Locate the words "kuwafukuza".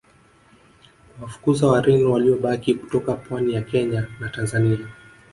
1.15-1.67